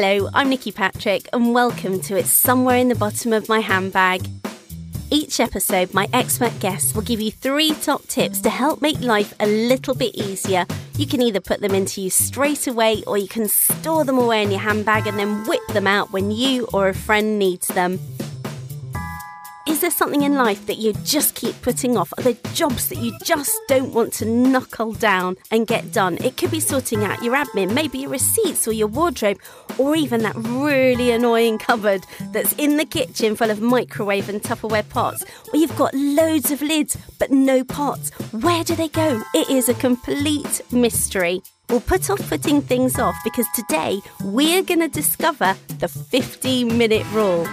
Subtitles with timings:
[0.00, 4.28] Hello, I'm Nikki Patrick, and welcome to It's Somewhere in the Bottom of My Handbag.
[5.10, 9.34] Each episode, my expert guests will give you three top tips to help make life
[9.40, 10.66] a little bit easier.
[10.96, 14.44] You can either put them into use straight away or you can store them away
[14.44, 17.98] in your handbag and then whip them out when you or a friend needs them.
[19.68, 22.10] Is there something in life that you just keep putting off?
[22.16, 26.16] Are there jobs that you just don't want to knuckle down and get done?
[26.24, 29.38] It could be sorting out your admin, maybe your receipts or your wardrobe,
[29.76, 34.88] or even that really annoying cupboard that's in the kitchen full of microwave and Tupperware
[34.88, 38.08] pots, or you've got loads of lids but no pots.
[38.32, 39.22] Where do they go?
[39.34, 41.42] It is a complete mystery.
[41.68, 47.06] We'll put off putting things off because today we're going to discover the 15 minute
[47.12, 47.46] rule.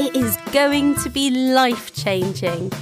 [0.00, 2.72] It is going to be life changing.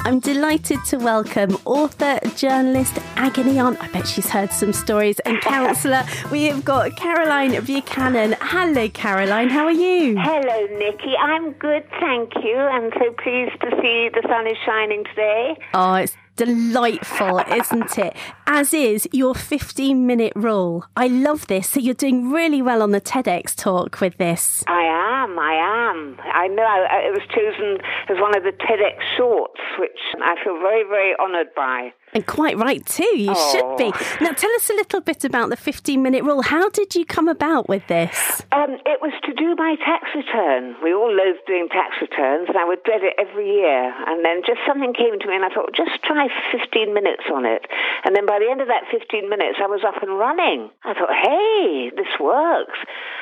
[0.00, 3.80] I'm delighted to welcome author, journalist, agony aunt.
[3.80, 6.02] I bet she's heard some stories, and counsellor.
[6.32, 8.34] we have got Caroline Buchanan.
[8.40, 9.50] Hello, Caroline.
[9.50, 10.18] How are you?
[10.18, 11.14] Hello, Nikki.
[11.16, 12.56] I'm good, thank you.
[12.56, 15.56] I'm so pleased to see the sun is shining today.
[15.74, 18.16] Oh, it's delightful, isn't it?
[18.46, 20.86] As is your 15 minute rule.
[20.96, 21.68] I love this.
[21.68, 24.64] So you're doing really well on the TEDx talk with this.
[24.66, 25.07] I am,
[25.38, 26.20] I am.
[26.22, 30.84] I know it was chosen as one of the TEDx shorts, which I feel very,
[30.84, 31.92] very honoured by.
[32.14, 33.52] And quite right too, you oh.
[33.52, 33.92] should be.
[34.24, 36.42] Now tell us a little bit about the 15 minute rule.
[36.42, 38.42] How did you come about with this?
[38.52, 40.76] Um, it was to do my tax return.
[40.82, 43.92] We all loathe doing tax returns and I would dread it every year.
[44.06, 47.44] And then just something came to me and I thought, just try 15 minutes on
[47.44, 47.66] it.
[48.04, 50.70] And then by the end of that 15 minutes, I was up and running.
[50.84, 52.78] I thought, hey, this works.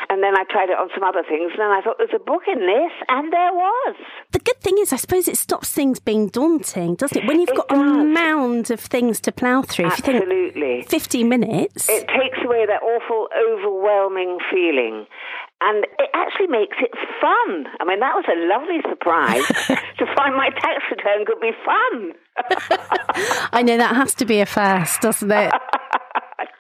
[0.09, 2.23] And then I tried it on some other things and then I thought, there's a
[2.23, 2.93] book in this.
[3.09, 3.97] And there was.
[4.33, 7.27] The good thing is, I suppose it stops things being daunting, doesn't it?
[7.27, 7.79] When you've it got does.
[7.79, 9.87] a mound of things to plough through.
[9.87, 10.83] Absolutely.
[10.83, 11.89] 15 minutes.
[11.89, 15.06] It takes away that awful, overwhelming feeling.
[15.61, 16.91] And it actually makes it
[17.21, 17.67] fun.
[17.81, 19.47] I mean, that was a lovely surprise
[19.99, 22.12] to find my tax return could be fun.
[23.53, 25.53] I know that has to be a first, doesn't it?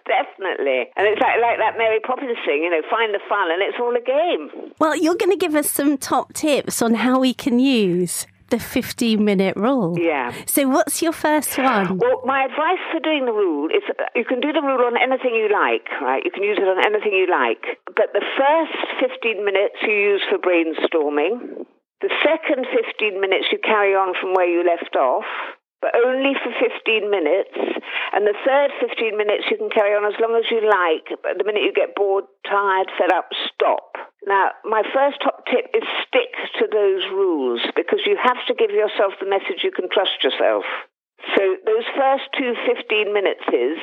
[0.06, 0.86] Definitely.
[0.96, 3.76] And it's like, like that Mary Poppins thing, you know, find the fun and it's
[3.80, 4.72] all a game.
[4.78, 8.58] Well, you're going to give us some top tips on how we can use the
[8.58, 9.98] 15 minute rule.
[9.98, 10.32] Yeah.
[10.46, 11.98] So, what's your first one?
[11.98, 13.82] Well, my advice for doing the rule is
[14.14, 16.22] you can do the rule on anything you like, right?
[16.24, 17.78] You can use it on anything you like.
[17.86, 21.66] But the first 15 minutes you use for brainstorming.
[22.02, 25.24] The second 15 minutes you carry on from where you left off
[25.86, 27.54] but only for 15 minutes.
[28.10, 31.14] And the third 15 minutes you can carry on as long as you like.
[31.22, 33.94] But the minute you get bored, tired, fed up, stop.
[34.26, 38.74] Now, my first top tip is stick to those rules because you have to give
[38.74, 40.66] yourself the message you can trust yourself.
[41.38, 43.78] So those first two 15 minutes is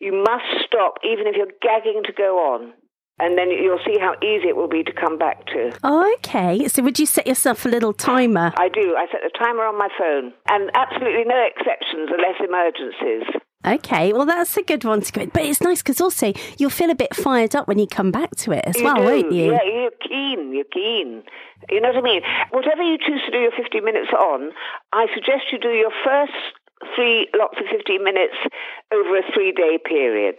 [0.00, 2.72] you must stop even if you're gagging to go on
[3.18, 5.72] and then you'll see how easy it will be to come back to.
[5.82, 6.66] Oh, okay.
[6.68, 8.52] So would you set yourself a little timer?
[8.56, 8.94] I do.
[8.96, 13.40] I set a timer on my phone, and absolutely no exceptions unless emergencies.
[13.66, 15.26] Okay, well that's a good one to go.
[15.26, 18.30] But it's nice because also you'll feel a bit fired up when you come back
[18.44, 19.04] to it as you well, do.
[19.04, 19.52] won't you?
[19.52, 20.52] Yeah, you're keen.
[20.52, 21.22] You're keen.
[21.70, 22.20] You know what I mean?
[22.50, 24.50] Whatever you choose to do your 15 minutes on,
[24.92, 26.32] I suggest you do your first
[26.94, 28.34] three lots of 15 minutes
[28.92, 30.36] over a three day period.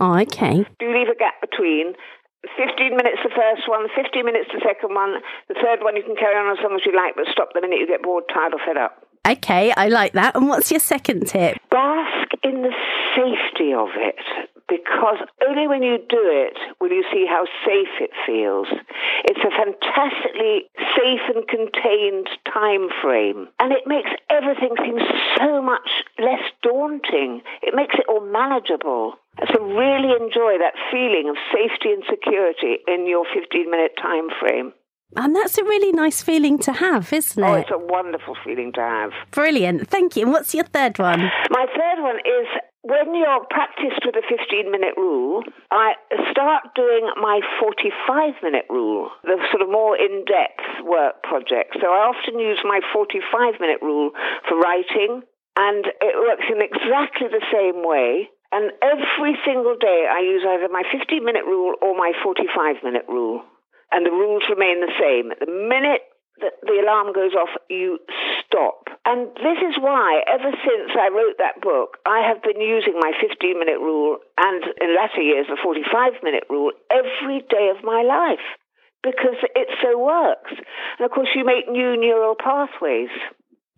[0.00, 0.64] Oh, okay.
[0.80, 1.94] Do leave a gap between.
[2.56, 5.20] 15 minutes the first one, 15 minutes the second one.
[5.48, 7.60] The third one you can carry on as long as you like, but stop the
[7.60, 9.04] minute you get bored, tired, or fed up.
[9.28, 10.34] Okay, I like that.
[10.34, 11.58] And what's your second tip?
[11.70, 12.72] Bask in the
[13.14, 18.14] safety of it because only when you do it will you see how safe it
[18.24, 18.68] feels.
[19.26, 24.98] It's a fantastically safe and contained time frame, and it makes everything seem
[25.36, 27.42] so much less daunting.
[27.62, 29.18] It makes it all manageable.
[29.52, 34.72] So really enjoy that feeling of safety and security in your 15 minute time frame.
[35.16, 37.56] And that's a really nice feeling to have, isn't oh, it?
[37.56, 39.10] Oh, it's a wonderful feeling to have.
[39.32, 39.88] Brilliant.
[39.88, 40.22] Thank you.
[40.22, 41.20] And what's your third one?
[41.50, 42.46] My third one is
[42.82, 45.94] when you're practiced with a 15 minute rule, I
[46.30, 51.76] start doing my 45 minute rule, the sort of more in depth work project.
[51.80, 54.10] So I often use my 45 minute rule
[54.48, 55.22] for writing,
[55.58, 58.28] and it works in exactly the same way.
[58.52, 63.04] And every single day I use either my 15 minute rule or my 45 minute
[63.08, 63.44] rule
[63.92, 65.34] and the rules remain the same.
[65.38, 66.06] The minute
[66.40, 67.98] that the alarm goes off, you.
[69.10, 73.10] And this is why, ever since I wrote that book, I have been using my
[73.18, 78.06] 15 minute rule and in latter years the 45 minute rule every day of my
[78.06, 78.46] life
[79.02, 80.54] because it so works.
[80.54, 83.10] And of course, you make new neural pathways.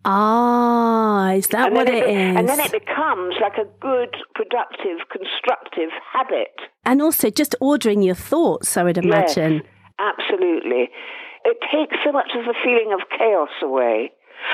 [0.04, 2.36] Ah, is that and what then it is?
[2.36, 6.52] And then it becomes like a good, productive, constructive habit.
[6.84, 9.62] And also just ordering your thoughts, I would imagine.
[9.64, 9.64] Yes,
[9.98, 10.90] absolutely.
[11.44, 14.12] It takes so much of the feeling of chaos away.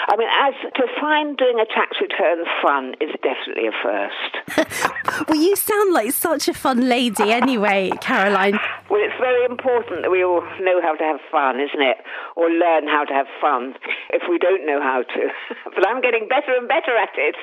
[0.09, 5.29] I mean, as to find doing a tax return fun is definitely a first.
[5.29, 8.59] well, you sound like such a fun lady anyway, Caroline.
[8.91, 11.99] Well, it's very important that we all know how to have fun, isn't it?
[12.37, 13.75] Or learn how to have fun
[14.11, 15.29] if we don't know how to.
[15.75, 17.35] but I'm getting better and better at it.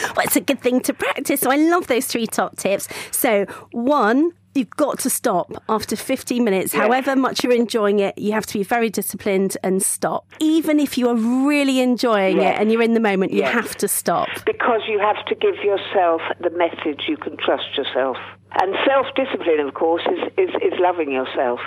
[0.16, 1.40] well, it's a good thing to practice.
[1.40, 2.88] So I love those three top tips.
[3.10, 6.74] So, one, you've got to stop after 15 minutes.
[6.74, 6.82] Yes.
[6.82, 10.26] However much you're enjoying it, you have to be very disciplined and stop.
[10.40, 12.56] Even if you are really enjoying Yes.
[12.56, 13.52] it and you're in the moment, you Yes.
[13.54, 14.28] have to stop.
[14.44, 18.18] Because you have to give yourself the message you can trust yourself.
[18.60, 21.60] And self discipline, of course, is, is, is loving yourself.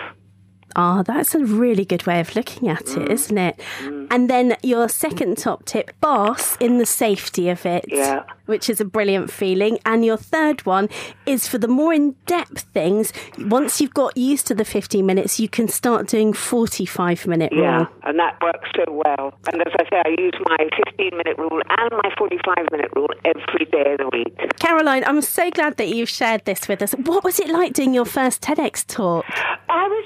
[0.75, 3.03] Ah, that's a really good way of looking at Mm.
[3.03, 3.59] it, isn't it?
[4.11, 8.23] And then your second top tip, bask in the safety of it, Yeah.
[8.45, 9.79] which is a brilliant feeling.
[9.85, 10.89] And your third one
[11.25, 15.39] is for the more in depth things, once you've got used to the 15 minutes,
[15.39, 17.61] you can start doing 45 minute rule.
[17.63, 19.33] Yeah, and that works so well.
[19.51, 23.09] And as I say, I use my 15 minute rule and my 45 minute rule
[23.23, 24.37] every day of the week.
[24.59, 26.91] Caroline, I'm so glad that you've shared this with us.
[26.93, 29.25] What was it like doing your first TEDx talk?
[29.69, 30.05] I was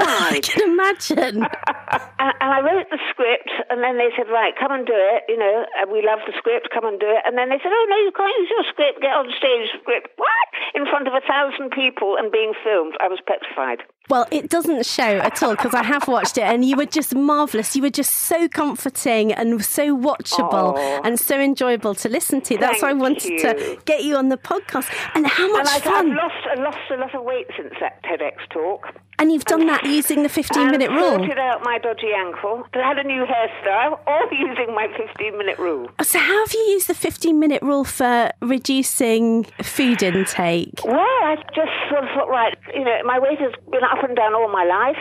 [0.00, 1.42] I can imagine.
[2.18, 5.24] and, and I wrote the script, and then they said, right, come and do it.
[5.28, 7.22] You know, and we love the script, come and do it.
[7.24, 10.14] And then they said, oh, no, you can't use your script, get on stage script.
[10.16, 10.48] What?
[10.74, 12.94] In front of a thousand people and being filmed.
[13.00, 13.86] I was petrified.
[14.10, 17.14] Well, it doesn't show at all because I have watched it and you were just
[17.14, 17.74] marvellous.
[17.74, 21.00] You were just so comforting and so watchable Aw.
[21.04, 22.58] and so enjoyable to listen to.
[22.58, 24.92] That's why I Thank wanted to get you on the podcast.
[25.14, 28.02] And how much and I've, I've lost, I lost a lot of weight since that
[28.02, 28.94] TEDx talk.
[29.24, 31.16] And you've done that using the 15 minute rule.
[31.16, 32.68] sorted out my dodgy ankle.
[32.74, 35.88] I had a new hairstyle, all using my 15 minute rule.
[35.98, 40.84] Oh, so, how have you used the 15 minute rule for reducing food intake?
[40.84, 44.14] Well, I just sort of thought, right, you know, my weight has been up and
[44.14, 45.00] down all my life.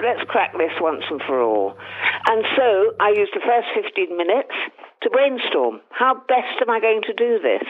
[0.00, 1.76] Let's crack this once and for all.
[2.24, 4.56] And so I used the first 15 minutes
[5.02, 5.82] to brainstorm.
[5.90, 7.68] How best am I going to do this?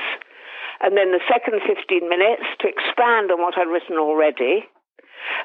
[0.78, 4.62] And then the second 15 minutes to expand on what I'd written already.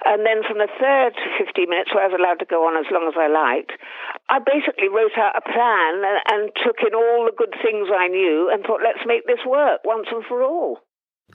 [0.05, 2.91] And then from the third 15 minutes, where I was allowed to go on as
[2.91, 3.71] long as I liked,
[4.29, 8.07] I basically wrote out a plan and, and took in all the good things I
[8.07, 10.79] knew and thought, let's make this work once and for all.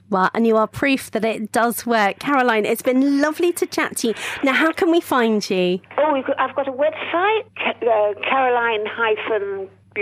[0.09, 2.19] Well, and you are proof that it does work.
[2.19, 4.13] Caroline, it's been lovely to chat to you.
[4.43, 5.79] Now, how can we find you?
[5.97, 8.13] Oh, I've got a website, uh,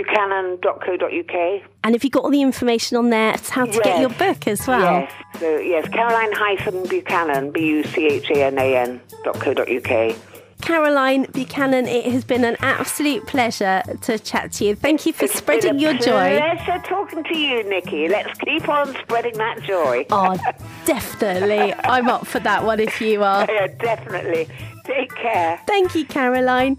[0.04, 1.62] caroline-buchanan.co.uk.
[1.84, 3.32] And have you got all the information on there?
[3.34, 4.80] It's how to get your book as well.
[5.00, 10.16] Yes, so yes, caroline-buchanan, B-U-C-H-A-N-A-N, dot co dot UK.
[10.60, 14.74] Caroline Buchanan, it has been an absolute pleasure to chat to you.
[14.74, 16.36] Thank you for It's spreading been your a joy.
[16.36, 18.08] pleasure talking to you, Nikki.
[18.08, 20.04] Let's keep on spreading that joy.
[20.10, 20.36] Oh,
[20.84, 21.72] definitely.
[21.84, 23.46] I'm up for that one if you are.
[23.58, 24.48] Yeah, definitely.
[24.84, 25.60] Take care.
[25.66, 26.76] Thank you, Caroline.